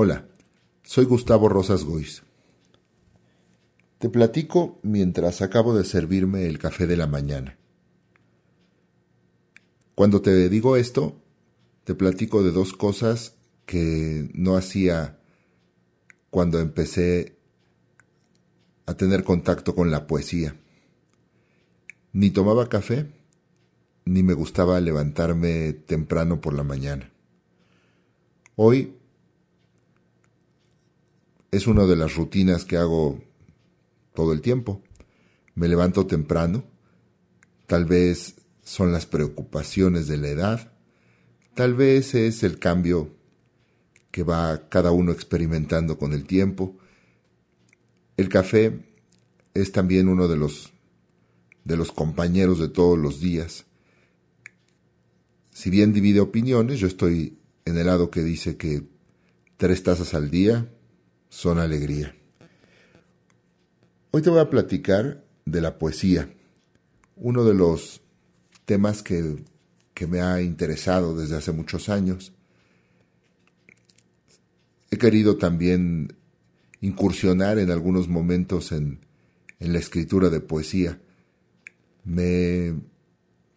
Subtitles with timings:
[0.00, 0.28] Hola,
[0.84, 2.22] soy Gustavo Rosas Goiz.
[3.98, 7.58] Te platico mientras acabo de servirme el café de la mañana.
[9.96, 11.20] Cuando te digo esto,
[11.82, 13.34] te platico de dos cosas
[13.66, 15.18] que no hacía
[16.30, 17.36] cuando empecé
[18.86, 20.54] a tener contacto con la poesía.
[22.12, 23.10] Ni tomaba café,
[24.04, 27.10] ni me gustaba levantarme temprano por la mañana.
[28.54, 28.97] Hoy
[31.50, 33.20] es una de las rutinas que hago
[34.14, 34.82] todo el tiempo.
[35.54, 36.64] Me levanto temprano,
[37.66, 40.72] tal vez son las preocupaciones de la edad,
[41.54, 43.16] tal vez es el cambio
[44.10, 46.76] que va cada uno experimentando con el tiempo.
[48.16, 48.84] El café
[49.54, 50.72] es también uno de los
[51.64, 53.66] de los compañeros de todos los días.
[55.52, 58.84] Si bien divide opiniones, yo estoy en el lado que dice que
[59.58, 60.66] tres tazas al día
[61.28, 62.14] son alegría.
[64.10, 66.32] Hoy te voy a platicar de la poesía,
[67.16, 68.00] uno de los
[68.64, 69.36] temas que,
[69.94, 72.32] que me ha interesado desde hace muchos años.
[74.90, 76.16] He querido también
[76.80, 79.00] incursionar en algunos momentos en,
[79.60, 81.00] en la escritura de poesía.
[82.04, 82.74] Me he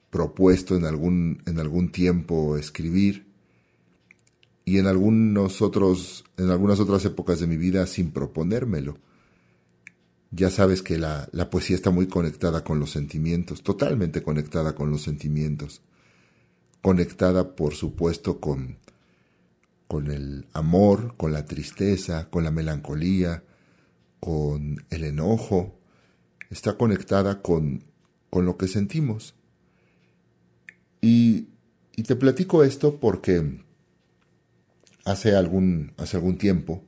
[0.10, 3.31] propuesto en algún, en algún tiempo escribir
[4.66, 8.98] y en algunos otros, en algunas otras épocas de mi vida sin proponérmelo.
[10.32, 14.90] Ya sabes que la, la poesía está muy conectada con los sentimientos, totalmente conectada con
[14.90, 15.82] los sentimientos,
[16.82, 18.78] conectada por supuesto con,
[19.88, 23.44] con el amor, con la tristeza, con la melancolía,
[24.22, 25.78] con el enojo,
[26.50, 27.84] está conectada con,
[28.30, 29.36] con lo que sentimos.
[31.02, 31.48] Y,
[31.96, 33.64] y te platico esto porque
[35.06, 36.84] hace algún, hace algún tiempo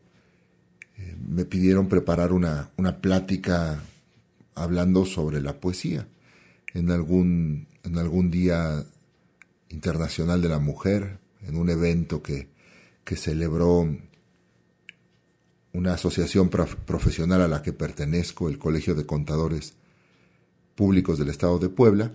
[0.97, 3.81] eh, me pidieron preparar una, una plática
[4.55, 6.07] hablando sobre la poesía
[6.73, 8.85] en algún, en algún día
[9.69, 12.49] internacional de la mujer, en un evento que,
[13.03, 13.87] que celebró
[15.73, 19.73] una asociación profesional a la que pertenezco, el Colegio de Contadores
[20.75, 22.13] Públicos del Estado de Puebla,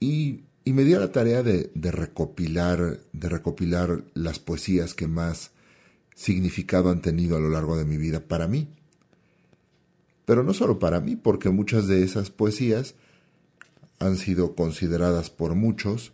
[0.00, 5.50] y y me dio la tarea de, recopilar, de recopilar las poesías que más
[6.14, 8.68] significado han tenido a lo largo de mi vida para mí.
[10.24, 12.94] Pero no solo para mí, porque muchas de esas poesías
[13.98, 16.12] han sido consideradas por muchos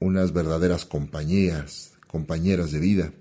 [0.00, 3.12] unas verdaderas compañías, compañeras de vida.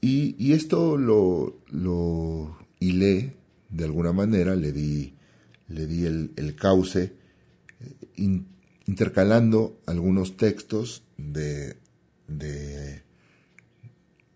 [0.00, 3.36] Y, esto lo, lo hilé
[3.68, 5.14] de alguna manera, le di,
[5.68, 7.21] le di el cauce
[8.86, 11.76] intercalando algunos textos de,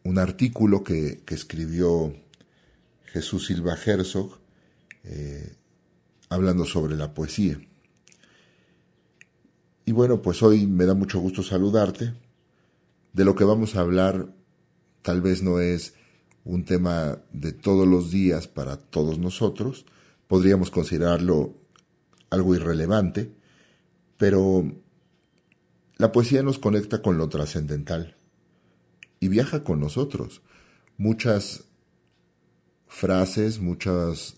[0.03, 2.15] un artículo que, escribió
[3.07, 4.39] Jesús Silva Herzog
[5.05, 5.57] eh,
[6.29, 7.61] hablando sobre la poesía.
[9.85, 12.13] Y bueno, pues hoy me da mucho gusto saludarte.
[13.13, 14.35] De lo que vamos a hablar
[15.03, 15.95] tal vez no es
[16.45, 19.87] un tema de todos los días para todos nosotros,
[20.27, 21.55] podríamos considerarlo
[22.31, 23.33] algo irrelevante,
[24.17, 24.65] pero
[25.97, 28.17] la poesía nos conecta con lo trascendental
[29.21, 30.43] y viaja con nosotros.
[30.99, 31.65] Muchas
[32.87, 34.37] frases, muchas,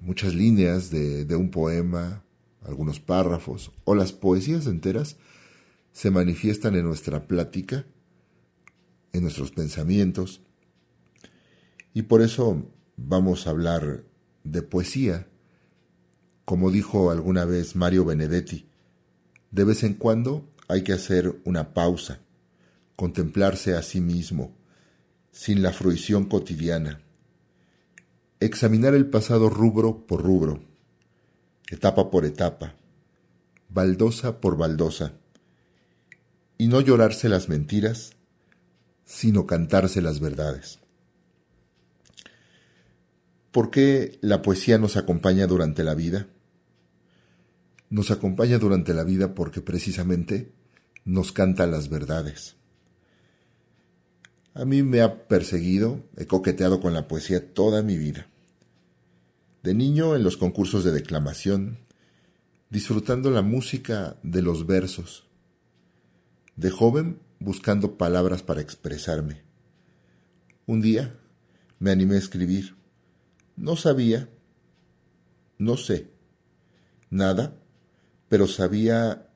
[0.00, 2.22] muchas líneas de, de un poema,
[2.62, 5.16] algunos párrafos o las poesías enteras
[5.92, 7.84] se manifiestan en nuestra plática,
[9.12, 10.40] en nuestros pensamientos.
[11.94, 14.04] Y por eso vamos a hablar
[14.44, 15.26] de poesía,
[16.44, 18.69] como dijo alguna vez Mario Benedetti,
[19.50, 22.20] de vez en cuando hay que hacer una pausa,
[22.96, 24.54] contemplarse a sí mismo,
[25.32, 27.00] sin la fruición cotidiana,
[28.40, 30.62] examinar el pasado rubro por rubro,
[31.70, 32.76] etapa por etapa,
[33.68, 35.14] baldosa por baldosa,
[36.58, 38.12] y no llorarse las mentiras,
[39.04, 40.78] sino cantarse las verdades.
[43.50, 46.28] ¿Por qué la poesía nos acompaña durante la vida?
[47.90, 50.52] Nos acompaña durante la vida porque precisamente
[51.04, 52.56] nos canta las verdades.
[54.54, 58.28] A mí me ha perseguido, he coqueteado con la poesía toda mi vida.
[59.62, 61.78] De niño en los concursos de declamación,
[62.70, 65.26] disfrutando la música de los versos.
[66.56, 69.42] De joven buscando palabras para expresarme.
[70.66, 71.18] Un día
[71.78, 72.76] me animé a escribir.
[73.56, 74.28] No sabía,
[75.58, 76.10] no sé,
[77.10, 77.59] nada
[78.30, 79.26] pero sabía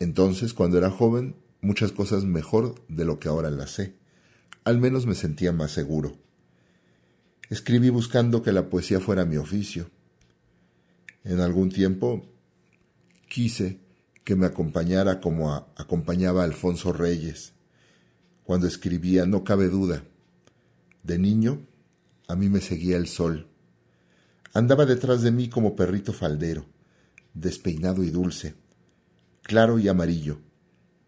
[0.00, 3.94] entonces, cuando era joven, muchas cosas mejor de lo que ahora las sé.
[4.64, 6.16] Al menos me sentía más seguro.
[7.50, 9.90] Escribí buscando que la poesía fuera mi oficio.
[11.24, 12.26] En algún tiempo
[13.28, 13.80] quise
[14.22, 17.54] que me acompañara como acompañaba Alfonso Reyes.
[18.44, 20.04] Cuando escribía, no cabe duda.
[21.02, 21.66] De niño,
[22.28, 23.48] a mí me seguía el sol.
[24.52, 26.66] Andaba detrás de mí como perrito faldero,
[27.34, 28.54] despeinado y dulce,
[29.42, 30.40] claro y amarillo,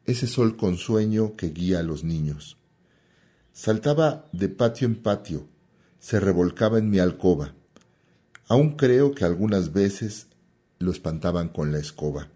[0.05, 2.59] ese sol con sueño que guía a los niños.
[3.53, 5.49] Saltaba de patio en patio,
[5.99, 7.55] se revolcaba en mi alcoba.
[8.49, 10.29] Aún creo que algunas veces
[10.79, 12.31] lo espantaban con la escoba.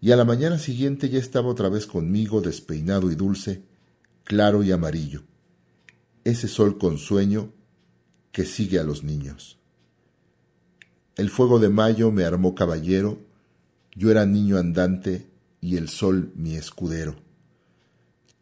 [0.00, 3.62] Y a la mañana siguiente ya estaba otra vez conmigo, despeinado y dulce,
[4.24, 5.22] claro y amarillo.
[6.24, 7.52] Ese sol con sueño
[8.32, 9.58] que sigue a los niños.
[11.16, 13.18] El fuego de mayo me armó caballero,
[13.94, 15.30] yo era niño andante
[15.62, 17.16] y el sol mi escudero.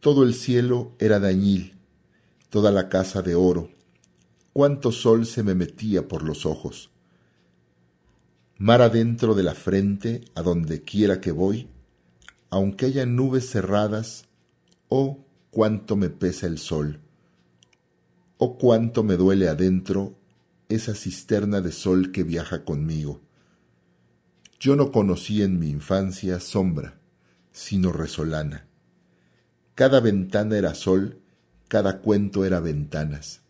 [0.01, 1.77] Todo el cielo era dañil,
[2.51, 3.71] toda la casa de oro,
[4.53, 6.91] cuánto sol se me metía por los ojos.
[8.59, 11.69] Mar adentro de la frente, a donde quiera que voy,
[12.51, 14.25] aunque haya nubes cerradas,
[14.89, 16.99] oh cuánto me pesa el sol,
[18.39, 20.17] oh cuánto me duele adentro
[20.69, 23.21] esa cisterna de sol que viaja conmigo.
[24.59, 26.99] Yo no conocí en mi infancia sombra,
[27.53, 28.67] sino resolana.
[29.75, 31.21] Cada ventana era sol,
[31.69, 33.43] cada cuento era ventanas.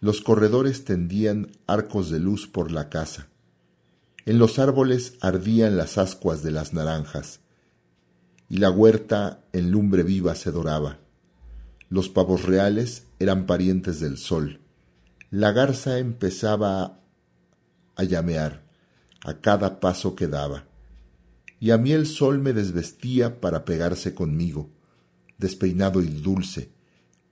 [0.00, 3.28] Los corredores tendían arcos de luz por la casa.
[4.26, 7.40] En los árboles ardían las ascuas de las naranjas,
[8.48, 10.98] y la huerta en lumbre viva se doraba.
[11.88, 14.60] Los pavos reales eran parientes del sol
[15.34, 17.00] la garza empezaba
[17.96, 18.62] a llamear
[19.24, 20.68] a cada paso que daba,
[21.58, 24.70] y a mí el sol me desvestía para pegarse conmigo,
[25.36, 26.70] despeinado y dulce,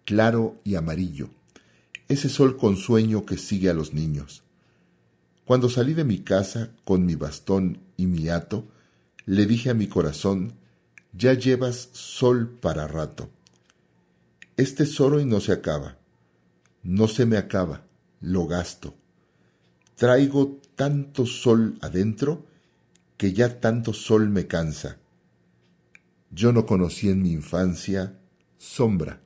[0.05, 1.31] claro y amarillo,
[2.09, 4.43] ese sol con sueño que sigue a los niños.
[5.45, 8.67] Cuando salí de mi casa con mi bastón y mi hato,
[9.27, 10.55] le dije a mi corazón,
[11.13, 13.31] ya llevas sol para rato.
[14.57, 15.99] Este solo y no se acaba,
[16.83, 17.85] no se me acaba,
[18.23, 18.95] lo gasto.
[19.97, 22.47] Traigo tanto sol adentro
[23.17, 24.99] que ya tanto sol me cansa.
[26.31, 28.19] Yo no conocí en mi infancia
[28.57, 29.21] sombra,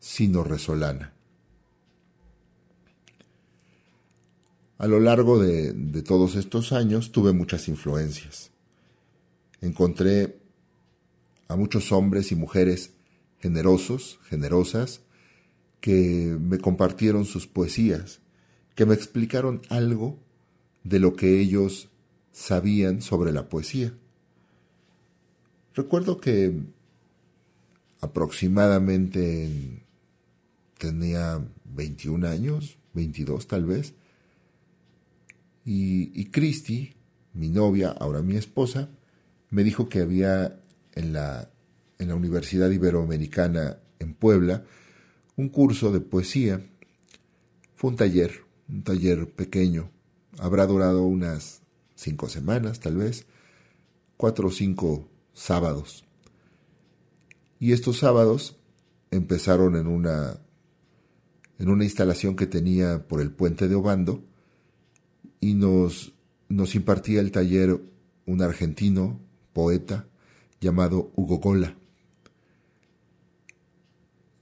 [0.00, 1.12] sino resolana.
[4.78, 8.50] A lo largo de, de, todos estos años tuve muchas influencias.
[9.60, 10.38] Encontré
[11.48, 12.92] a muchos hombres y mujeres
[13.38, 15.00] generosos, generosas,
[15.80, 18.20] que me compartieron sus poesías,
[18.76, 20.20] que me explicaron algo
[20.84, 21.88] de lo que ellos
[22.30, 23.92] sabían sobre la poesía.
[25.74, 26.60] Recuerdo que
[28.00, 29.82] aproximadamente
[30.78, 33.94] tenía 21 años, 22 tal vez,
[35.64, 36.94] y, y Christy,
[37.32, 38.90] mi novia, ahora mi esposa,
[39.50, 40.60] me dijo que había
[40.94, 41.50] en la,
[41.98, 44.64] en la Universidad Iberoamericana en Puebla
[45.36, 46.60] un curso de poesía.
[47.74, 49.90] Fue un taller un taller pequeño.
[50.38, 51.62] Habrá durado unas
[51.94, 53.26] cinco semanas, tal vez,
[54.16, 56.04] cuatro o cinco sábados.
[57.58, 58.56] Y estos sábados
[59.10, 60.38] empezaron en una,
[61.58, 64.22] en una instalación que tenía por el puente de Obando
[65.40, 66.12] y nos,
[66.48, 67.80] nos impartía el taller
[68.26, 69.20] un argentino,
[69.52, 70.08] poeta,
[70.60, 71.76] llamado Hugo Gola.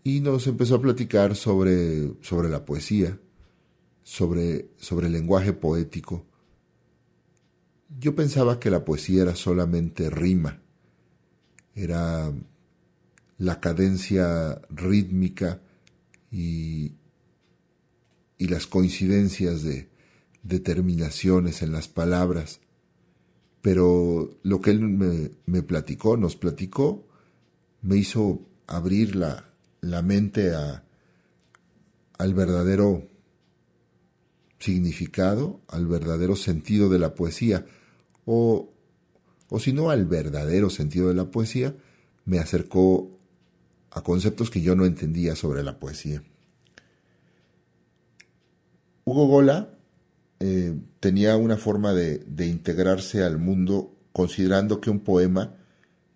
[0.02, 3.18] Y nos empezó a platicar sobre, sobre la poesía,
[4.04, 6.25] sobre, sobre el lenguaje poético.
[7.99, 10.62] Yo pensaba que la poesía era solamente rima,
[11.75, 12.32] era
[13.38, 15.61] la cadencia rítmica
[16.30, 16.92] y,
[18.38, 19.88] y las coincidencias de
[20.42, 22.61] determinaciones en las palabras.
[23.62, 27.08] Pero lo que él me, me platicó, nos platicó,
[27.80, 30.84] me hizo abrir la, la mente a,
[32.18, 33.13] al verdadero
[34.64, 37.66] significado, al verdadero sentido de la poesía,
[38.25, 38.73] o,
[39.50, 41.75] o si no al verdadero sentido de la poesía,
[42.25, 43.11] me acercó
[43.90, 46.23] a conceptos que yo no entendía sobre la poesía.
[49.04, 49.75] Hugo Gola
[50.40, 55.54] eh, tenía una forma de, de integrarse al mundo considerando que un poema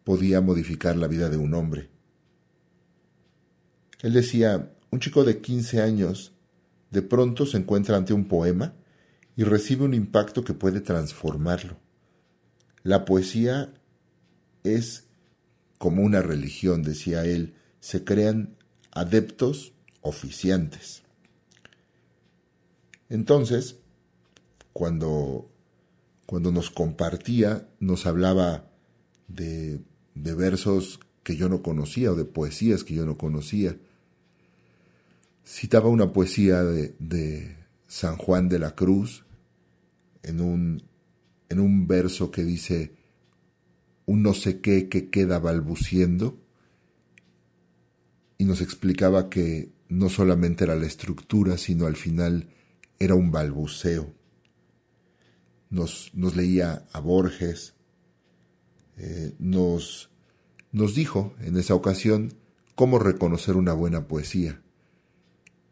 [0.05, 1.91] podía modificar la vida de un hombre.
[4.01, 6.33] Él decía, un chico de 15 años
[6.91, 8.75] de pronto se encuentra ante un poema
[9.37, 11.77] y recibe un impacto que puede transformarlo.
[12.83, 13.75] La poesía
[14.65, 15.05] es
[15.79, 18.57] como una religión, decía él, se crean
[18.91, 21.03] adeptos oficiantes.
[23.09, 23.77] Entonces,
[24.73, 25.51] cuando,
[26.27, 28.71] cuando nos compartía, nos hablaba
[29.29, 29.81] de,
[30.15, 33.77] de versos que yo no conocía o de poesías que yo no conocía.
[35.51, 39.25] Citaba una poesía de, San Juan de la Cruz
[40.23, 40.83] en un,
[41.49, 42.93] en un verso que dice,
[44.05, 46.39] un no sé qué que queda balbuciendo,
[48.37, 52.51] y nos explicaba que no solamente era la estructura, sino al final
[52.99, 54.13] era un balbuceo.
[55.71, 57.73] Nos, nos leía a Borges,
[58.99, 60.11] eh, nos,
[60.73, 62.35] nos dijo en esa ocasión
[62.75, 64.61] cómo reconocer una buena poesía.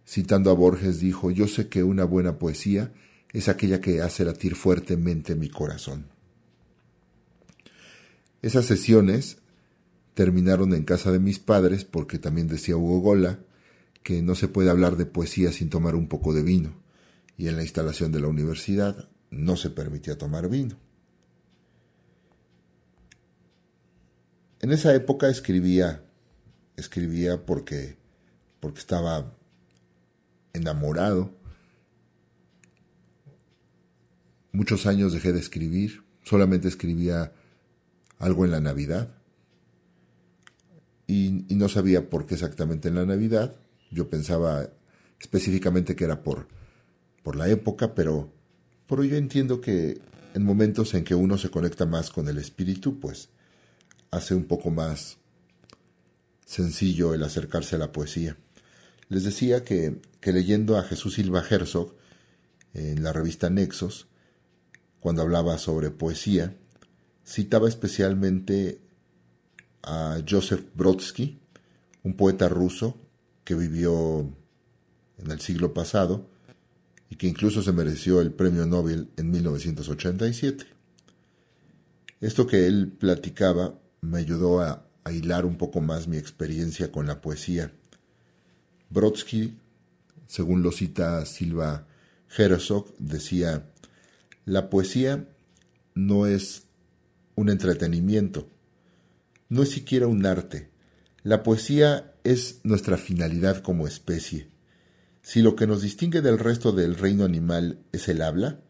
[0.07, 2.93] Citando a Borges dijo, yo sé que una buena poesía
[3.33, 6.07] es aquella que hace latir fuertemente mi corazón.
[8.41, 9.39] Esas sesiones
[10.15, 13.41] terminaron en casa de mis padres porque también decía Hugo Gola
[14.03, 16.73] que no se puede hablar de poesía sin tomar un poco de vino
[17.37, 20.79] y en la instalación de la universidad no se permitía tomar vino.
[24.61, 26.05] En esa época escribía,
[26.77, 27.97] escribía porque,
[28.61, 29.36] porque estaba
[30.57, 31.31] enamorado.
[34.53, 37.33] Muchos años dejé de escribir, solamente escribía
[38.19, 39.15] algo en la Navidad.
[41.07, 43.55] Y, no sabía por qué exactamente en la Navidad.
[43.91, 44.69] Yo pensaba
[45.21, 46.49] específicamente que era por,
[47.23, 48.33] por la época, pero,
[48.89, 50.01] pero yo entiendo que
[50.35, 53.29] en momentos en que uno se conecta más con el espíritu, pues
[54.11, 55.19] hace un poco más
[56.45, 58.37] sencillo el acercarse a la poesía.
[59.09, 61.95] Les decía que, leyendo a Jesús Silva Herzog
[62.75, 64.09] en la revista Nexos,
[64.99, 66.57] cuando hablaba sobre poesía,
[67.25, 68.81] citaba especialmente
[69.85, 71.39] a Joseph Brodsky,
[72.03, 72.99] un poeta ruso
[73.45, 74.29] que vivió
[75.19, 76.29] en el siglo pasado
[77.09, 80.67] y que incluso se mereció el premio Nobel en 1987.
[82.21, 84.83] Esto que él platicaba me ayudó a
[85.13, 87.73] hilar un poco más mi experiencia con la poesía.
[88.91, 89.59] Brodsky,
[90.27, 91.87] según lo cita Silva
[92.37, 93.71] Herzog, decía,
[94.45, 95.29] la poesía
[95.95, 96.65] no es
[97.35, 98.49] un entretenimiento.
[99.49, 100.71] No es siquiera un arte.
[101.23, 104.49] La poesía es nuestra finalidad como especie.
[105.23, 108.61] Si lo que nos distingue del resto del reino animal es el habla,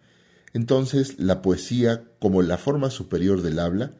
[0.52, 3.94] entonces la poesía, como la forma superior del habla,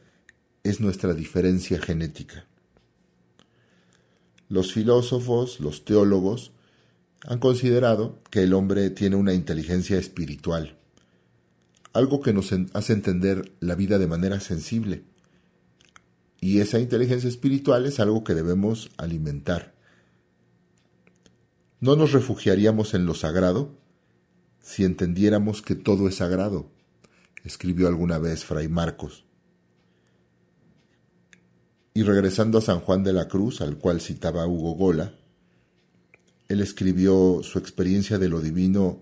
[0.64, 2.46] es nuestra diferencia genética.
[4.48, 6.52] Los filósofos, los teólogos,
[7.24, 10.78] han considerado que el hombre tiene una inteligencia espiritual,
[11.92, 15.04] algo que nos hace entender la vida de manera sensible.
[16.40, 19.74] Y esa inteligencia espiritual es algo que debemos alimentar.
[21.80, 23.74] No nos refugiaríamos en lo sagrado
[24.62, 26.72] si entendiéramos que todo es sagrado,
[27.44, 29.25] escribió alguna vez Fray Marcos.
[31.96, 35.14] Y regresando a San Juan de la Cruz, al cual citaba Hugo Gola,
[36.46, 39.00] él escribió su experiencia de lo divino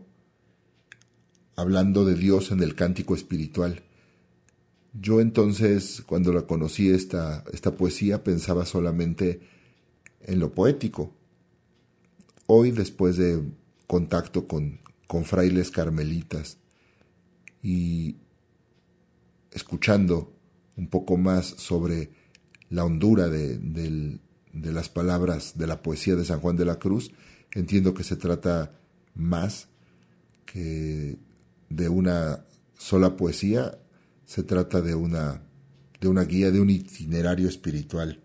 [1.56, 3.82] hablando de Dios en el cántico espiritual.
[4.92, 9.40] Yo entonces, cuando la conocí esta, esta poesía, pensaba solamente
[10.20, 11.12] en lo poético.
[12.46, 13.42] Hoy, después de
[13.88, 16.58] contacto con, con frailes carmelitas
[17.60, 18.18] y
[19.50, 20.32] escuchando
[20.76, 22.22] un poco más sobre
[22.74, 27.12] la hondura de, de las palabras de la poesía de San Juan de la Cruz,
[27.52, 28.72] entiendo que se trata
[29.14, 29.68] más
[30.44, 31.16] que
[31.68, 32.44] de una
[32.76, 33.78] sola poesía,
[34.26, 35.40] se trata de una,
[36.00, 38.24] de una guía, de un itinerario espiritual.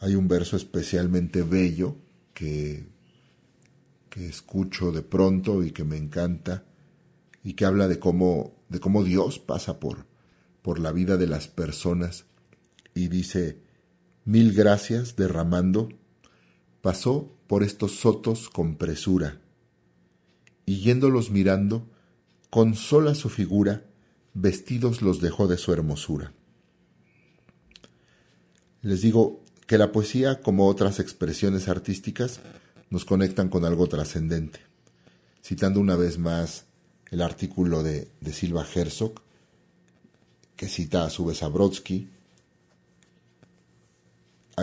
[0.00, 1.96] Hay un verso especialmente bello
[2.32, 2.86] que,
[4.08, 6.64] que escucho de pronto y que me encanta
[7.44, 10.06] y que habla de cómo, de cómo Dios pasa por,
[10.62, 12.24] por la vida de las personas
[12.98, 13.60] y dice,
[14.24, 15.88] mil gracias derramando,
[16.80, 19.40] pasó por estos sotos con presura
[20.66, 21.88] y yéndolos mirando,
[22.50, 23.84] con sola su figura,
[24.34, 26.34] vestidos los dejó de su hermosura.
[28.82, 32.40] Les digo que la poesía, como otras expresiones artísticas,
[32.90, 34.60] nos conectan con algo trascendente.
[35.42, 36.66] Citando una vez más
[37.10, 39.22] el artículo de, Silva Herzog,
[40.54, 42.10] que cita a su vez a Brodsky,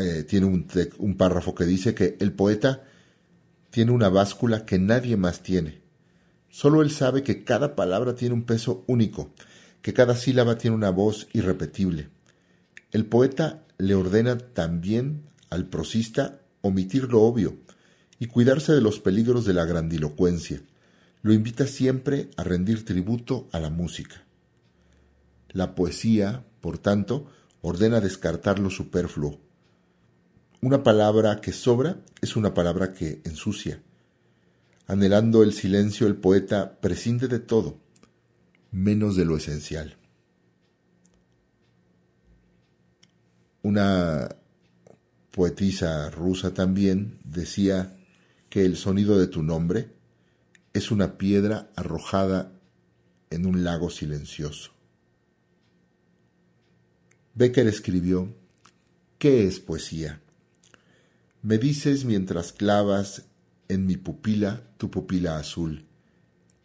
[0.03, 2.83] eh, tiene un, un párrafo que dice que el poeta
[3.69, 5.85] tiene una báscula que nadie más tiene
[6.55, 9.33] Solo él sabe que cada palabra tiene un peso único,
[9.81, 12.07] que cada sílaba tiene una voz irrepetible.
[12.93, 17.57] El poeta le ordena también al prosista omitir lo obvio
[18.19, 20.61] y cuidarse de los peligros de la grandilocuencia.
[21.23, 24.23] Lo invita siempre a rendir tributo a la música.
[25.49, 29.41] La poesía, por tanto, ordena descartar lo superfluo.
[30.65, 33.83] Una palabra que sobra es una palabra que ensucia.
[34.87, 37.77] Anhelando el silencio, el poeta prescinde de todo,
[38.71, 39.95] menos de lo esencial.
[43.61, 44.27] Una
[45.29, 47.95] poetisa rusa también decía
[48.49, 49.91] que el sonido de tu nombre
[50.73, 52.51] es una piedra arrojada
[53.29, 54.71] en un lago silencioso.
[57.35, 58.33] Becker escribió,
[59.19, 60.23] ¿qué es poesía?
[61.45, 63.27] Me dices mientras clavas
[63.67, 65.85] en mi pupila tu pupila azul,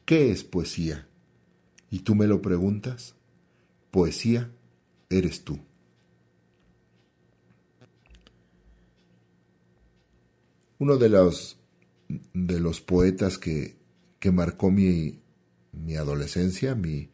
[0.07, 1.07] ¿qué es poesía?
[1.91, 3.15] Y tú me lo preguntas,
[3.91, 4.51] poesía
[5.11, 5.59] eres tú.
[10.79, 11.59] Uno de los,
[12.33, 13.77] de los poetas que,
[14.19, 15.21] que marcó mi,
[15.73, 17.11] mi adolescencia, mi,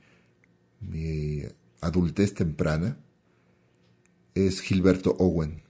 [0.78, 1.42] mi
[1.80, 2.96] adultez temprana,
[4.36, 5.65] es Gilberto Owen,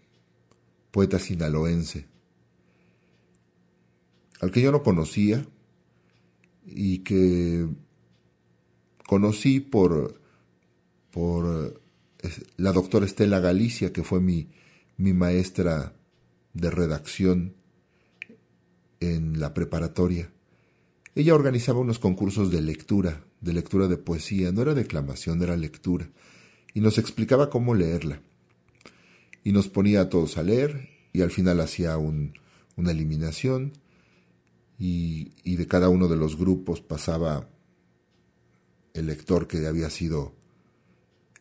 [0.96, 2.06] poeta sinaloense,
[4.40, 5.46] al que yo no conocía
[6.64, 7.68] y que
[9.06, 10.18] conocí por,
[11.10, 11.82] por
[12.56, 14.48] la doctora Estela Galicia, que fue mi,
[14.96, 15.92] mi maestra
[16.54, 17.56] de redacción
[19.00, 20.32] en la preparatoria.
[21.14, 26.08] Ella organizaba unos concursos de lectura, de lectura de poesía, no era declamación, era lectura,
[26.72, 28.22] y nos explicaba cómo leerla.
[29.46, 33.74] Y nos ponía a todos a leer, y al final hacía una eliminación,
[34.76, 37.48] y, de cada uno de los grupos pasaba
[38.92, 40.34] el lector que había sido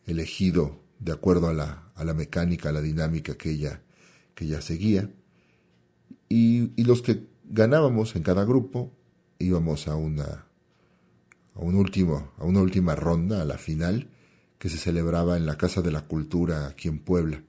[0.06, 3.82] elegido de acuerdo a la, a la mecánica, a la dinámica que ella,
[4.36, 5.10] que ella seguía.
[6.28, 8.92] Y, y, los que ganábamos en cada grupo,
[9.40, 10.46] íbamos a una,
[11.56, 14.10] a, un último, a una última ronda, a la final,
[14.60, 17.42] que se celebraba en la Casa de la Cultura aquí en Puebla.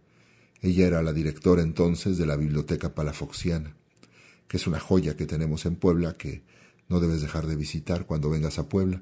[0.61, 3.75] Ella era la directora entonces de la Biblioteca Palafoxiana,
[4.47, 6.41] que es una joya que tenemos en Puebla que
[6.89, 9.01] no debes dejar de visitar cuando vengas a Puebla.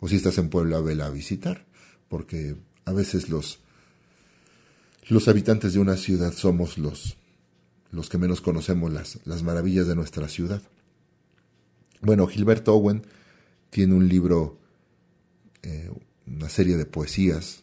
[0.00, 1.66] O si estás en Puebla, vela a visitar,
[2.08, 3.60] porque a veces los,
[5.08, 7.16] los habitantes de una ciudad somos los
[7.92, 10.62] los que menos conocemos las, las maravillas de nuestra ciudad.
[12.00, 13.04] Bueno, Gilberto Owen
[13.68, 14.58] tiene un libro,
[15.62, 15.90] eh,
[16.26, 17.62] una serie de poesías,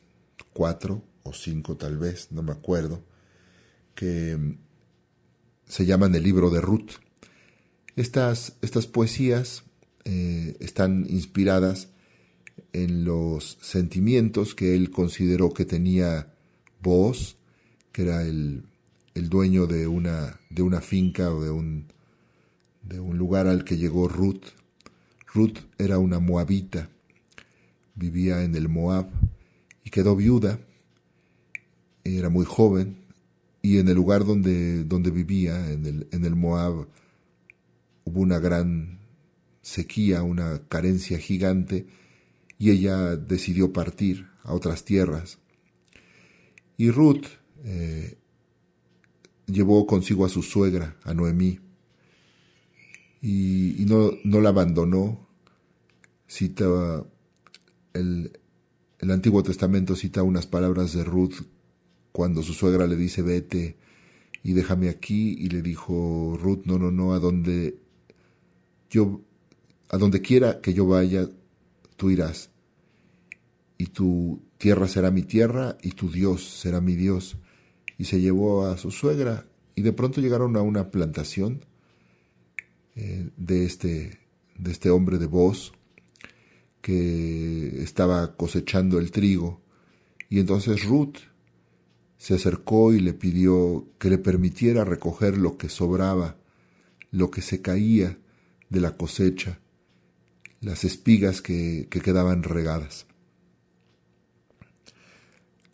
[0.53, 3.03] cuatro o cinco tal vez, no me acuerdo,
[3.97, 4.57] que mm,
[5.65, 6.91] se llaman el libro de Ruth.
[7.97, 9.63] Estas, estas poesías
[10.05, 11.89] eh, están inspiradas
[12.71, 16.31] en los sentimientos que él consideró que tenía
[16.79, 17.37] voz,
[17.91, 18.63] que era el,
[19.15, 21.87] el dueño de una, de una finca o de un,
[22.83, 24.45] de un lugar al que llegó Ruth.
[25.33, 26.89] Ruth era una moabita,
[27.95, 29.09] vivía en el Moab
[29.83, 30.59] y quedó viuda,
[32.03, 33.06] era muy joven
[33.67, 36.87] y en el lugar donde, donde vivía, en el, en el Moab,
[38.05, 38.99] hubo una gran
[39.61, 41.85] sequía, una carencia gigante
[42.57, 45.39] y ella decidió partir a otras tierras.
[46.77, 47.25] Y Ruth
[47.65, 48.17] eh,
[49.47, 51.59] llevó consigo a su suegra, a Noemí,
[53.21, 55.27] y, no, no, la abandonó.
[56.25, 57.03] Cita
[57.91, 58.39] el,
[58.99, 61.41] el Antiguo Testamento cita unas palabras de Ruth
[62.17, 63.77] cuando su suegra le dice vete
[64.41, 67.77] y déjame aquí y le dijo Ruth no no no a donde
[68.89, 69.21] yo
[69.89, 71.29] a donde quiera que yo vaya
[71.95, 72.49] tú irás.
[73.77, 77.37] Y tu tierra será mi tierra y tu Dios será mi Dios
[77.99, 81.65] y se llevó a su suegra y de pronto llegaron a una plantación
[82.95, 84.21] eh, de, este,
[84.57, 85.71] de este hombre de voz
[86.81, 89.61] que estaba cosechando el trigo.
[90.29, 91.17] Y entonces Ruth
[92.17, 96.37] se acercó y le pidió que le permitiera recoger lo que sobraba,
[97.11, 98.17] lo que se caía
[98.69, 99.59] de la cosecha,
[100.61, 103.05] las espigas que, que quedaban regadas.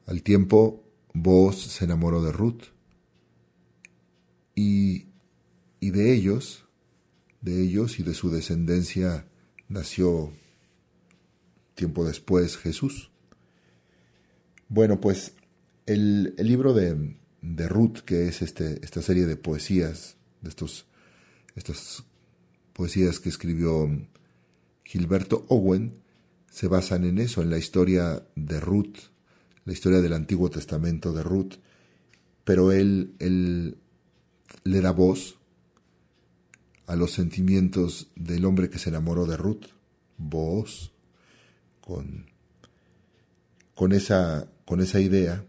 [0.05, 2.63] Al tiempo Boaz se enamoró de Ruth
[4.55, 5.07] y,
[5.79, 6.65] y de ellos,
[7.41, 9.27] de ellos y de su descendencia
[9.69, 10.33] nació
[11.75, 13.11] tiempo después Jesús.
[14.67, 15.35] Bueno, pues
[15.85, 20.85] el, el libro de, de, Ruth, que es este, esta serie de poesías, de estos,
[21.55, 22.03] estas
[22.73, 23.89] poesías que escribió
[24.83, 26.01] Gilberto Owen,
[26.49, 28.97] se basan en eso, en la historia de Ruth,
[29.65, 31.53] la historia del Antiguo Testamento de Ruth,
[32.43, 33.77] pero él, él
[34.63, 35.39] le da voz
[36.85, 39.65] a los sentimientos del hombre que se enamoró de Ruth,
[40.17, 40.91] voz,
[41.81, 42.27] con,
[43.73, 45.45] con, esa, con esa idea,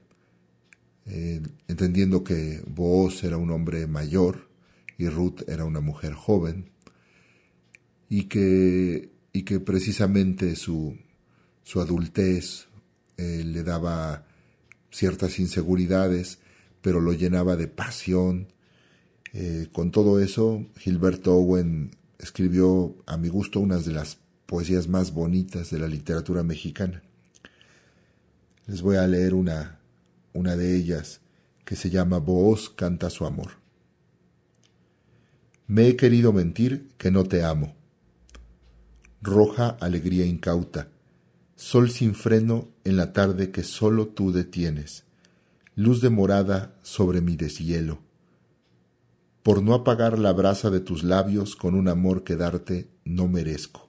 [1.06, 4.48] eh, entendiendo que Booz era un hombre mayor
[4.96, 6.70] y Ruth era una mujer joven,
[8.08, 10.96] y que, y que precisamente su,
[11.62, 12.68] su adultez
[13.16, 14.26] eh, le daba
[14.90, 16.38] ciertas inseguridades,
[16.80, 18.48] pero lo llenaba de pasión.
[19.32, 25.12] Eh, con todo eso, Gilberto Owen escribió, a mi gusto, unas de las poesías más
[25.12, 27.02] bonitas de la literatura mexicana.
[28.66, 29.80] Les voy a leer una,
[30.34, 31.20] una de ellas
[31.64, 33.52] que se llama Booz canta su amor.
[35.66, 37.74] Me he querido mentir que no te amo.
[39.22, 40.88] Roja alegría incauta,
[41.56, 45.04] sol sin freno en la tarde que solo tú detienes,
[45.74, 48.00] luz de morada sobre mi deshielo.
[49.42, 53.88] Por no apagar la brasa de tus labios con un amor que darte no merezco.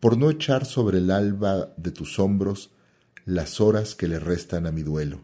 [0.00, 2.70] Por no echar sobre el alba de tus hombros
[3.24, 5.22] las horas que le restan a mi duelo.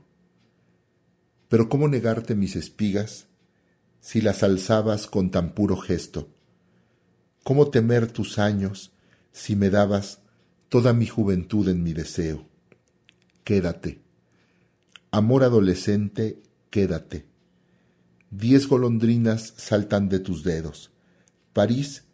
[1.48, 3.26] Pero ¿cómo negarte mis espigas
[4.00, 6.28] si las alzabas con tan puro gesto?
[7.42, 8.92] ¿Cómo temer tus años
[9.32, 10.20] si me dabas
[10.68, 12.48] toda mi juventud en mi deseo?
[13.44, 14.00] Quédate.
[15.10, 17.26] Amor adolescente, quédate.
[18.30, 20.90] Diez golondrinas saltan de tus dedos.
[21.52, 22.04] París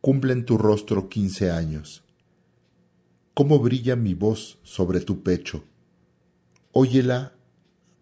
[0.00, 2.05] cumple en tu rostro quince años
[3.36, 5.62] cómo brilla mi voz sobre tu pecho.
[6.72, 7.34] Óyela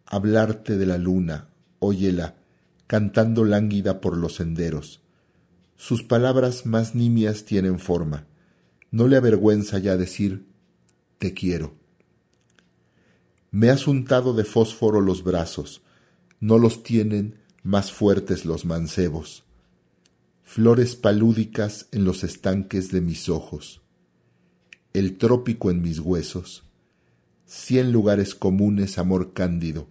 [0.06, 1.48] hablarte de la luna,
[1.80, 2.36] óyela
[2.86, 5.02] cantando lánguida por los senderos.
[5.74, 8.28] Sus palabras más nimias tienen forma.
[8.92, 10.46] No le avergüenza ya decir
[11.18, 11.74] te quiero.
[13.50, 15.82] Me has untado de fósforo los brazos,
[16.38, 19.42] no los tienen más fuertes los mancebos.
[20.44, 23.80] Flores palúdicas en los estanques de mis ojos
[24.94, 26.62] el trópico en mis huesos,
[27.46, 29.88] cien lugares comunes amor cándido,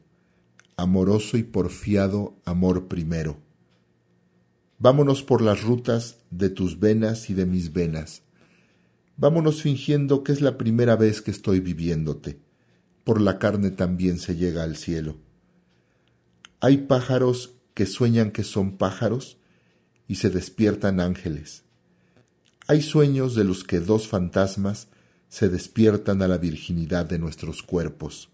[0.78, 3.38] amoroso y porfiado amor primero.
[4.80, 8.22] Vámonos por las rutas de tus venas y de mis venas.
[9.18, 12.40] Vámonos fingiendo que es la primera vez que estoy viviéndote.
[13.04, 15.18] Por la carne también se llega al cielo.
[16.62, 19.38] Hay pájaros que sueñan que son pájaros
[20.08, 21.64] y se despiertan ángeles.
[22.68, 24.88] Hay sueños de los que dos fantasmas
[25.34, 28.30] se despiertan a la virginidad de nuestros cuerpos.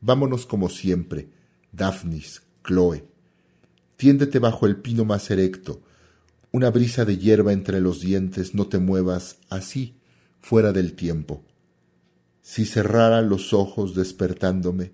[0.00, 1.28] Vámonos como siempre,
[1.72, 3.04] Daphnis, Chloe.
[3.98, 5.82] Tiéndete bajo el pino más erecto,
[6.52, 9.98] una brisa de hierba entre los dientes, no te muevas así,
[10.40, 11.44] fuera del tiempo.
[12.40, 14.92] Si cerrara los ojos despertándome,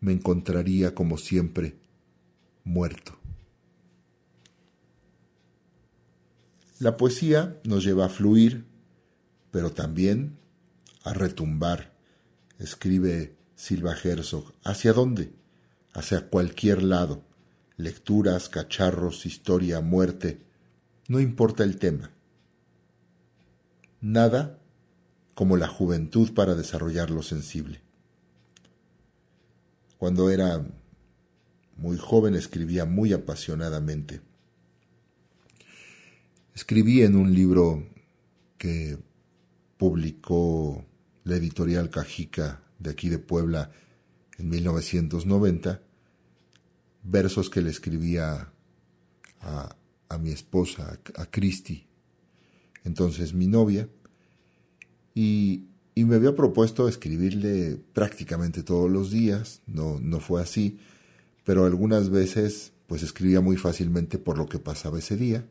[0.00, 1.76] me encontraría como siempre,
[2.64, 3.20] muerto.
[6.80, 8.71] La poesía nos lleva a fluir
[9.52, 10.38] pero también
[11.04, 11.92] a retumbar,
[12.58, 14.54] escribe Silva Herzog.
[14.64, 15.32] ¿Hacia dónde?
[15.92, 17.22] Hacia cualquier lado.
[17.76, 20.40] Lecturas, cacharros, historia, muerte.
[21.06, 22.10] No importa el tema.
[24.00, 24.58] Nada
[25.34, 27.82] como la juventud para desarrollar lo sensible.
[29.98, 30.64] Cuando era
[31.76, 34.22] muy joven escribía muy apasionadamente.
[36.54, 37.86] Escribí en un libro
[38.56, 38.98] que
[39.82, 40.86] publicó
[41.24, 43.72] la editorial Cajica de aquí de Puebla
[44.38, 45.82] en 1990,
[47.02, 48.52] versos que le escribía
[49.40, 49.76] a,
[50.20, 51.88] mi esposa, a, Cristi,
[52.84, 53.88] entonces mi novia,
[55.16, 55.64] y,
[55.96, 60.78] me había propuesto escribirle prácticamente todos los días, no, no fue así,
[61.42, 65.44] pero algunas veces pues escribía muy fácilmente por lo que pasaba ese día,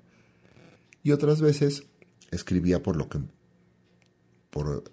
[1.03, 1.83] y otras veces
[2.31, 3.19] escribía por lo que
[4.51, 4.83] por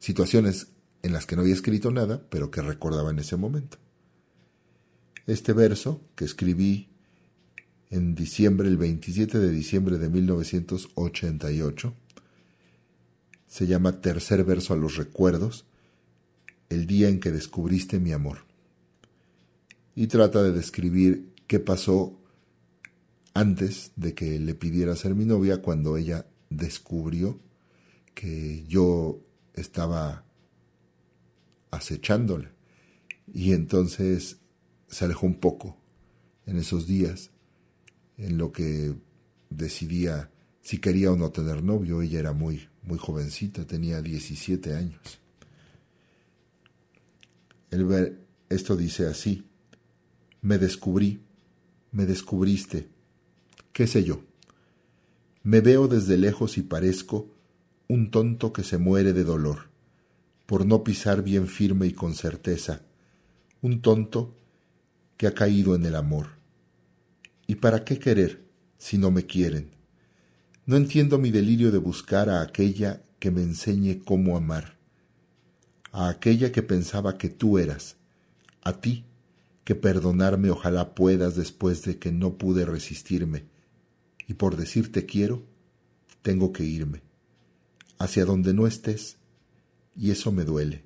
[0.00, 0.68] situaciones
[1.02, 3.78] en las que no había escrito nada, pero que recordaba en ese momento.
[5.26, 6.88] Este verso que escribí
[7.90, 11.94] en diciembre, el 27 de diciembre de 1988,
[13.46, 15.64] se llama Tercer verso a los recuerdos,
[16.70, 18.38] el día en que descubriste mi amor.
[19.94, 22.18] Y trata de describir qué pasó
[23.32, 27.38] antes de que le pidiera ser mi novia cuando ella descubrió
[28.14, 29.20] que yo
[29.54, 30.24] estaba
[31.70, 32.52] acechándola.
[33.32, 34.38] Y entonces
[34.88, 35.76] se alejó un poco
[36.46, 37.30] en esos días,
[38.16, 38.94] en lo que
[39.50, 42.02] decidía si quería o no tener novio.
[42.02, 45.00] Ella era muy, muy jovencita, tenía 17 años.
[47.70, 49.44] El esto dice así,
[50.40, 51.22] Me descubrí,
[51.90, 52.88] me descubriste,
[53.72, 54.22] qué sé yo.
[55.42, 57.33] Me veo desde lejos y parezco
[57.88, 59.70] un tonto que se muere de dolor,
[60.46, 62.82] por no pisar bien firme y con certeza,
[63.62, 64.34] un tonto
[65.16, 66.28] que ha caído en el amor.
[67.46, 68.44] ¿Y para qué querer
[68.78, 69.70] si no me quieren?
[70.66, 74.78] No entiendo mi delirio de buscar a aquella que me enseñe cómo amar,
[75.92, 77.96] a aquella que pensaba que tú eras,
[78.62, 79.04] a ti
[79.64, 83.44] que perdonarme ojalá puedas después de que no pude resistirme,
[84.26, 85.42] y por decirte quiero,
[86.22, 87.03] tengo que irme,
[87.98, 89.18] hacia donde no estés,
[89.96, 90.84] y eso me duele.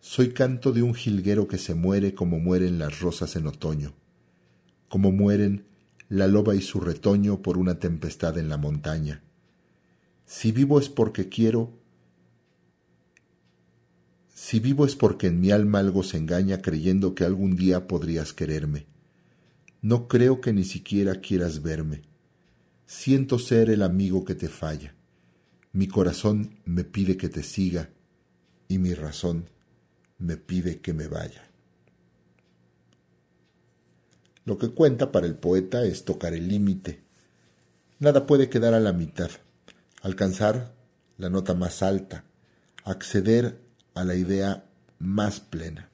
[0.00, 3.94] Soy canto de un jilguero que se muere como mueren las rosas en otoño,
[4.88, 5.64] como mueren
[6.08, 9.22] la loba y su retoño por una tempestad en la montaña.
[10.26, 11.72] Si vivo es porque quiero,
[14.34, 18.32] si vivo es porque en mi alma algo se engaña creyendo que algún día podrías
[18.32, 18.86] quererme.
[19.80, 22.02] No creo que ni siquiera quieras verme.
[22.86, 24.94] Siento ser el amigo que te falla.
[25.74, 27.90] Mi corazón me pide que te siga
[28.68, 29.50] y mi razón
[30.18, 31.50] me pide que me vaya.
[34.44, 37.02] Lo que cuenta para el poeta es tocar el límite.
[37.98, 39.32] Nada puede quedar a la mitad,
[40.00, 40.72] alcanzar
[41.18, 42.22] la nota más alta,
[42.84, 43.60] acceder
[43.94, 44.66] a la idea
[45.00, 45.90] más plena.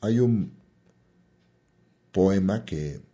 [0.00, 0.52] Hay un
[2.12, 3.09] poema que,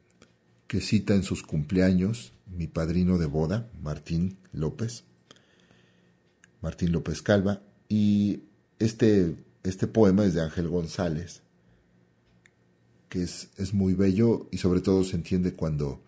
[0.67, 5.05] que cita en sus cumpleaños mi padrino de boda, Martín López,
[6.63, 8.41] Martín López Calva, y
[8.79, 9.37] este
[9.69, 11.43] este poema es de Ángel González,
[13.09, 16.03] que es, es, muy bello y sobre todo se entiende cuando,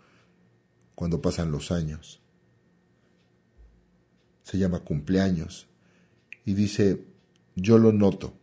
[0.95, 2.21] cuando pasan los años.
[4.45, 5.67] Se llama Cumpleaños
[6.45, 7.05] y dice,
[7.57, 8.35] yo lo noto,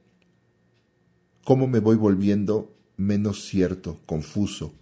[1.46, 4.74] cómo me voy volviendo menos cierto, confuso,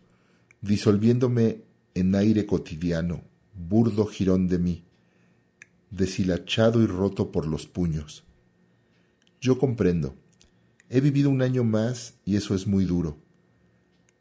[0.63, 1.61] disolviéndome
[1.93, 3.21] en aire cotidiano,
[3.53, 4.83] burdo jirón de mí,
[5.91, 8.23] deshilachado y roto por los puños.
[9.39, 10.15] Yo comprendo,
[10.89, 13.17] He vivido un año más y eso es muy duro.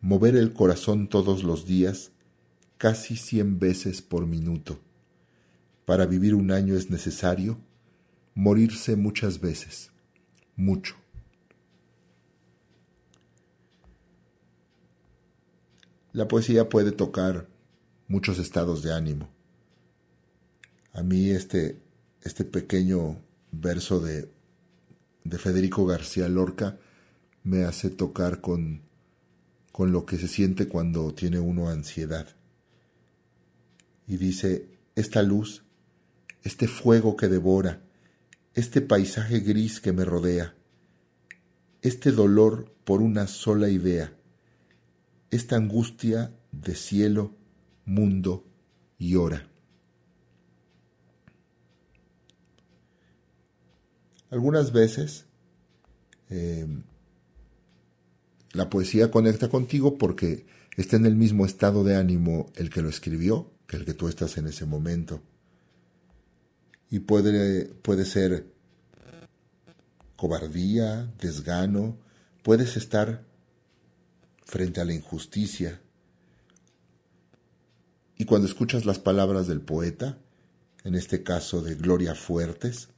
[0.01, 2.13] Mover el corazón todos los días,
[2.79, 4.81] casi cien veces por minuto.
[5.85, 7.59] Para vivir un año es necesario
[8.35, 9.91] morirse muchas veces,
[10.57, 11.02] mucho.
[16.13, 17.49] La poesía puede tocar
[18.09, 19.29] muchos estados de ánimo.
[20.93, 21.79] A mí este,
[22.23, 23.17] este pequeño
[23.51, 24.29] verso de
[25.25, 26.79] de Federico García Lorca
[27.45, 28.83] me hace tocar con,
[29.71, 32.27] con lo que se siente cuando tiene uno ansiedad.
[34.07, 35.65] Y dice, esta luz,
[36.43, 37.83] este fuego que devora,
[38.55, 40.55] este paisaje gris que me rodea,
[41.83, 44.13] este dolor por una sola idea,
[45.33, 47.35] esta angustia de cielo,
[47.85, 48.45] mundo
[48.99, 49.49] y hora.
[54.31, 55.25] Algunas veces
[56.31, 56.67] eh,
[58.53, 62.89] la poesía conecta contigo porque está en el mismo estado de ánimo el que lo
[62.89, 65.23] escribió que el que tú estás en ese momento.
[66.91, 68.53] Y puede, puede ser
[70.15, 71.97] cobardía, desgano,
[72.43, 73.25] puedes estar
[74.45, 75.81] frente a la injusticia.
[78.17, 80.19] Y cuando escuchas las palabras del poeta,
[80.85, 82.89] en este caso de Gloria Fuertes,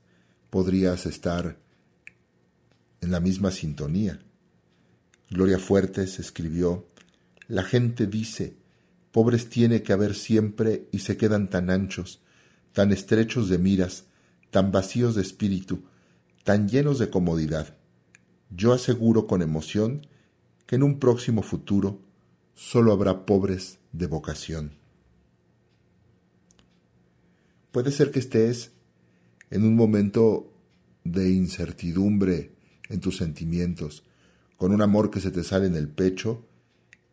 [0.50, 1.58] podrías estar
[3.00, 4.20] en la misma sintonía.
[5.30, 6.88] Gloria Fuertes escribió,
[7.48, 8.56] La gente dice,
[9.12, 12.20] pobres tiene que haber siempre y se quedan tan anchos,
[12.72, 14.04] tan estrechos de miras,
[14.50, 15.84] tan vacíos de espíritu,
[16.44, 17.76] tan llenos de comodidad.
[18.50, 20.06] Yo aseguro con emoción
[20.66, 22.00] que en un próximo futuro
[22.54, 24.72] solo habrá pobres de vocación.
[27.70, 28.70] Puede ser que estés
[29.50, 30.52] en un momento
[31.02, 32.52] de incertidumbre
[32.88, 34.04] en tus sentimientos,
[34.56, 36.46] con un amor que se te sale en el pecho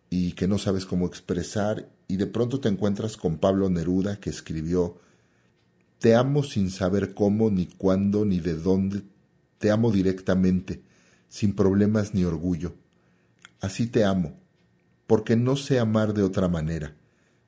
[0.10, 4.30] y que no sabes cómo expresar, y de pronto te encuentras con Pablo Neruda que
[4.30, 4.98] escribió
[6.00, 9.04] Te amo sin saber cómo, ni cuándo, ni de dónde,
[9.58, 10.82] te amo directamente,
[11.30, 12.76] sin problemas ni orgullo.
[13.62, 14.34] Así te amo,
[15.06, 16.96] porque no sé amar de otra manera,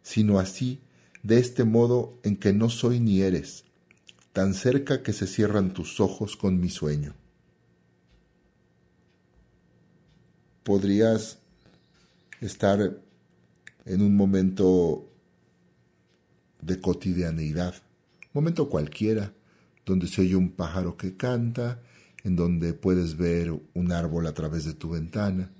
[0.03, 0.79] sino así,
[1.23, 3.65] de este modo en que no soy ni eres,
[4.31, 7.15] tan cerca que se cierran tus ojos con mi sueño.
[10.63, 11.39] Podrías
[12.41, 13.01] estar
[13.85, 15.09] en un momento
[16.61, 17.73] de cotidianeidad,
[18.33, 19.33] momento cualquiera,
[19.85, 21.81] donde se oye un pájaro que canta
[22.23, 25.51] en donde puedes ver un árbol a través de tu ventana,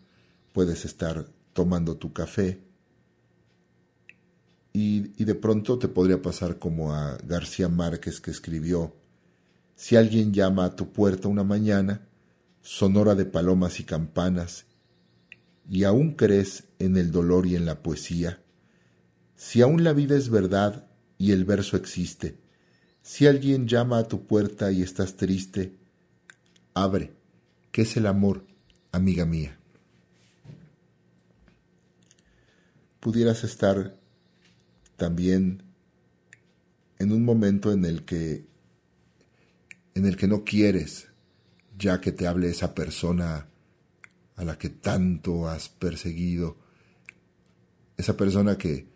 [0.53, 2.61] puedes estar tomando tu café
[4.73, 8.95] y, de pronto te podría pasar como a García Márquez que escribió,
[9.75, 12.07] si alguien llama a tu puerta una mañana,
[12.61, 14.65] sonora de palomas y campanas,
[15.69, 18.41] y aún crees en el dolor y en la poesía,
[19.35, 20.87] si aún la vida es verdad
[21.19, 22.39] y el verso existe,
[23.03, 25.77] si alguien llama a tu puerta y estás triste,
[26.73, 27.13] abre,
[27.71, 28.45] que es el amor,
[28.91, 29.59] amiga mía.
[33.03, 33.97] Pudieras estar
[34.95, 35.61] también
[36.99, 38.45] en un momento en el que
[39.93, 41.09] en el que no quieres
[41.77, 43.47] ya que te hable esa persona
[44.37, 46.55] a la que tanto has perseguido,
[47.97, 48.87] esa persona que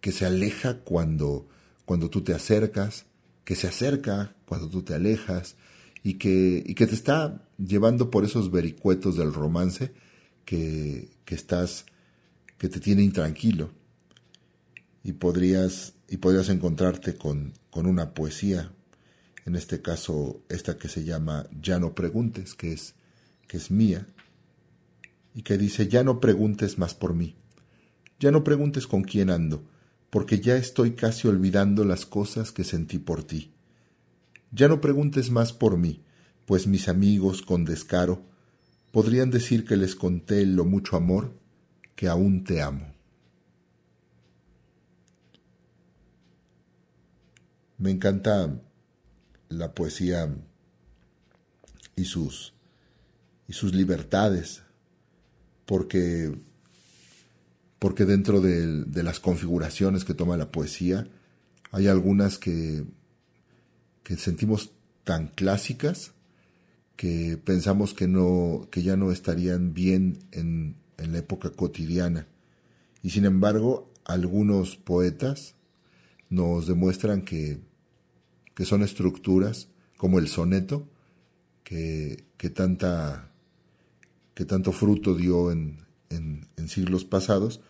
[0.00, 1.46] que se aleja cuando
[1.84, 3.04] cuando tú te acercas,
[3.44, 5.56] que se acerca cuando tú te alejas
[6.02, 9.92] y que, y que te está llevando por esos vericuetos del romance
[10.44, 11.86] que, que estás,
[12.60, 13.70] que te tiene intranquilo.
[15.02, 18.70] Y podrías, y podrías encontrarte con, con una poesía,
[19.46, 22.94] en este caso esta que se llama Ya no preguntes, que es,
[23.48, 24.06] que es mía,
[25.34, 27.34] y que dice, ya no preguntes más por mí,
[28.18, 29.64] ya no preguntes con quién ando,
[30.10, 33.52] porque ya estoy casi olvidando las cosas que sentí por ti.
[34.52, 36.02] Ya no preguntes más por mí,
[36.44, 38.22] pues mis amigos con descaro
[38.92, 41.39] podrían decir que les conté lo mucho amor
[42.00, 42.94] que aún te amo.
[47.76, 48.58] Me encanta
[49.50, 50.34] la poesía
[51.96, 52.54] y sus
[53.46, 54.62] y sus libertades
[55.66, 56.34] porque
[57.78, 61.06] porque dentro de, las configuraciones que toma la poesía
[61.70, 62.82] hay algunas que,
[64.04, 64.70] que sentimos
[65.04, 66.12] tan clásicas
[66.96, 72.26] que pensamos que, no, que ya no estarían bien en, en la época cotidiana.
[73.02, 75.54] Y sin embargo, algunos poetas
[76.28, 77.60] nos demuestran que,
[78.54, 80.88] que son estructuras como el soneto,
[81.64, 83.32] que, que, tanta,
[84.34, 85.78] que tanto fruto dio en,
[86.10, 87.60] en, siglos pasados,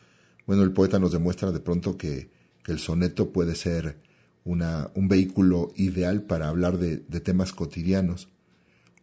[0.47, 2.31] bueno, el poeta nos demuestra de pronto que,
[2.67, 3.97] el soneto puede ser
[4.45, 8.29] una, un vehículo ideal para hablar de, temas cotidianos.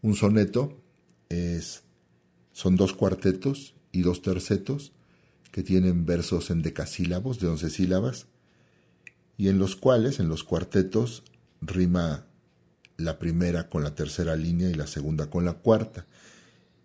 [0.02, 0.82] Un soneto
[1.28, 1.84] es,
[2.54, 4.92] son dos cuartetos y dos tercetos
[5.52, 8.28] que tienen versos en decasílabos de once sílabas
[9.38, 11.24] y en los cuales, en los cuartetos,
[11.62, 12.28] rima
[12.98, 16.06] la primera con la tercera línea y la segunda con la cuarta.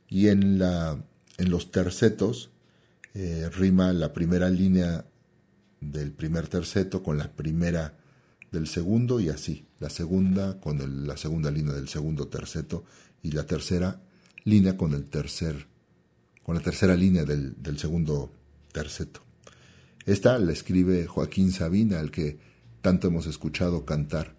[0.08, 1.02] Y en, la,
[1.36, 2.50] en los tercetos
[3.12, 5.04] eh, rima la primera línea
[5.80, 7.98] del primer terceto con la primera
[8.50, 12.84] del segundo y así, la segunda con la segunda línea del segundo terceto
[13.22, 14.00] y la tercera
[14.44, 15.71] línea con el tercer
[16.42, 18.32] con la tercera línea del, del segundo
[18.72, 19.20] terceto.
[20.04, 22.38] Esta la escribe Joaquín Sabina, al que
[22.80, 24.34] tanto hemos escuchado cantar,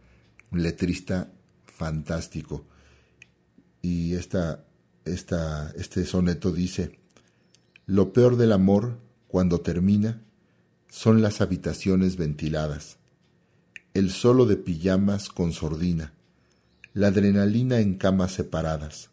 [0.52, 1.32] un letrista
[1.66, 2.66] fantástico.
[3.82, 4.66] Y esta,
[5.06, 7.00] esta, este soneto dice,
[7.86, 10.22] lo peor del amor, cuando termina,
[10.90, 12.98] son las habitaciones ventiladas,
[13.94, 16.14] el solo de pijamas con sordina,
[16.94, 19.10] la adrenalina en camas separadas.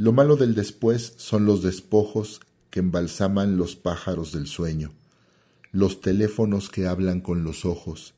[0.00, 4.94] Lo malo del después son los despojos que embalsaman los pájaros del sueño,
[5.72, 8.14] los teléfonos que hablan con los ojos,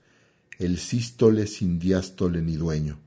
[0.61, 3.01] el sístole sin diástole ni dueño.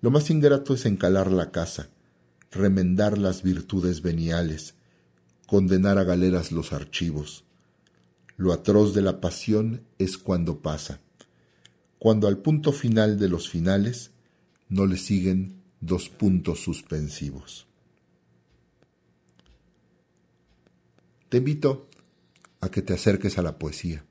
[0.00, 1.90] Lo más ingrato es encalar la casa,
[2.50, 4.74] remendar las virtudes veniales,
[5.46, 7.44] condenar a galeras los archivos.
[8.36, 10.98] Lo atroz de la pasión es cuando pasa,
[12.00, 14.10] cuando al punto final de los finales
[14.68, 17.66] no le siguen dos puntos suspensivos.
[21.28, 21.88] Te invito
[22.60, 24.04] a que te acerques a la poesía,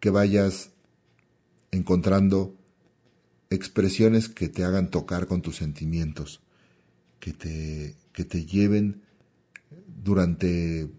[0.00, 0.70] que vayas
[1.70, 2.54] encontrando
[3.50, 6.40] expresiones que te hagan tocar con tus sentimientos,
[7.18, 9.02] que te, que te lleven
[9.86, 10.90] durante,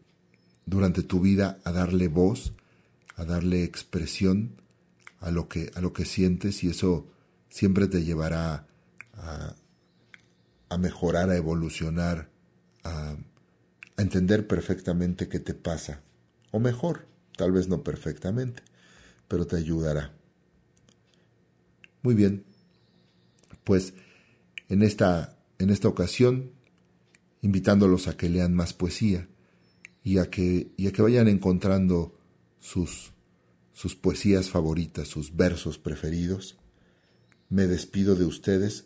[0.66, 2.54] durante tu vida a darle voz,
[3.16, 4.56] a darle expresión
[5.20, 7.08] a lo que, a lo que sientes y eso
[7.50, 8.69] siempre te llevará
[9.22, 12.30] a, mejorar, a evolucionar,
[12.84, 13.16] a,
[13.98, 16.02] a entender perfectamente qué te pasa.
[16.52, 18.64] O mejor, tal vez no perfectamente,
[19.28, 20.14] pero te ayudará.
[22.02, 22.46] Muy bien,
[23.64, 23.94] pues
[24.70, 26.52] en esta, en esta ocasión
[27.42, 29.28] invitándolos a que lean más poesía
[30.04, 32.18] y a que, y a que vayan encontrando
[32.60, 33.14] sus,
[33.74, 36.58] sus poesías favoritas, sus versos preferidos.
[37.50, 38.86] Me despido de ustedes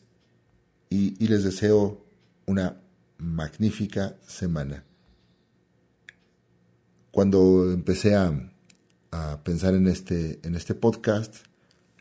[0.93, 2.05] y, les deseo
[2.45, 2.79] una
[3.17, 4.83] magnífica semana.
[7.11, 8.49] Cuando empecé a,
[9.43, 11.35] pensar en este, en este podcast,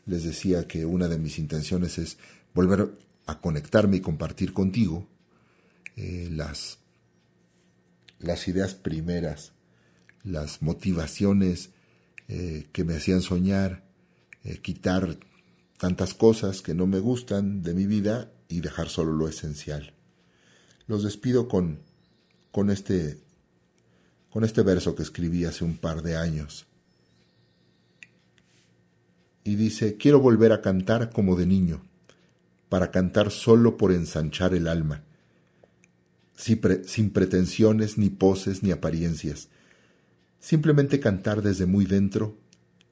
[0.05, 2.17] les decía que una de mis intenciones es
[2.55, 5.07] volver a conectarme y compartir contigo
[5.95, 6.79] eh, las,
[8.19, 9.53] las ideas primeras,
[10.23, 11.69] las motivaciones
[12.27, 13.83] eh, que me hacían soñar,
[14.43, 15.19] eh, quitar
[15.77, 19.93] tantas cosas que no me gustan de mi vida y dejar solo lo esencial.
[20.85, 21.79] Los despido con,
[22.51, 23.19] con, este,
[24.29, 26.67] con este verso que escribí hace un par de años.
[29.43, 31.81] Y dice, quiero volver a cantar como de niño,
[32.69, 35.03] para cantar solo por ensanchar el alma,
[36.35, 39.49] sin pretensiones, ni poses, ni apariencias,
[40.39, 42.37] simplemente cantar desde muy dentro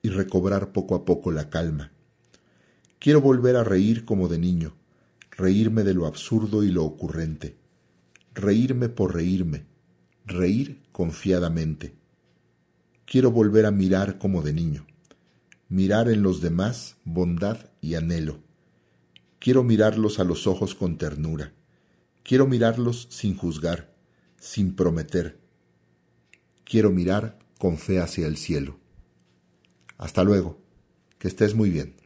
[0.01, 1.91] y recobrar poco a poco la calma.
[2.97, 4.75] Quiero volver a reír como de niño,
[5.41, 7.57] reírme de lo absurdo y lo ocurrente,
[8.35, 9.65] reírme por reírme,
[10.23, 11.95] reír confiadamente.
[13.05, 14.85] Quiero volver a mirar como de niño,
[15.67, 18.39] mirar en los demás bondad y anhelo.
[19.39, 21.53] Quiero mirarlos a los ojos con ternura,
[22.21, 23.95] quiero mirarlos sin juzgar,
[24.37, 25.39] sin prometer.
[26.63, 28.79] Quiero mirar con fe hacia el cielo.
[29.97, 30.61] Hasta luego,
[31.17, 32.00] que estés muy bien.